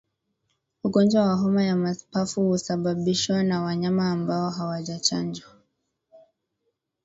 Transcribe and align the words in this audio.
Ugonjwa 0.83 1.21
wa 1.27 1.33
homa 1.35 1.63
ya 1.63 1.75
mapafu 1.75 2.47
husababishwa 2.47 3.43
na 3.43 3.61
wanyama 3.61 4.11
ambao 4.11 4.49
hawajachanjwa 4.49 5.49